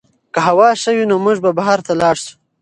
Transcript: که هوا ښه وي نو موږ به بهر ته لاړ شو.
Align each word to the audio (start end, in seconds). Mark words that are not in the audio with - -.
که 0.33 0.39
هوا 0.47 0.67
ښه 0.81 0.91
وي 0.95 1.05
نو 1.11 1.15
موږ 1.25 1.37
به 1.45 1.51
بهر 1.59 1.79
ته 1.85 1.93
لاړ 2.01 2.15
شو. 2.23 2.33